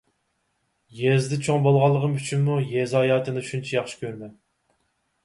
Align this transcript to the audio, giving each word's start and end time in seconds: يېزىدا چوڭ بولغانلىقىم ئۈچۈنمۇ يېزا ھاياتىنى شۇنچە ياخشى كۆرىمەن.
يېزىدا 0.99 1.37
چوڭ 1.47 1.61
بولغانلىقىم 1.67 2.15
ئۈچۈنمۇ 2.21 2.55
يېزا 2.71 3.05
ھاياتىنى 3.05 3.45
شۇنچە 3.51 3.77
ياخشى 3.77 4.01
كۆرىمەن. 4.01 4.33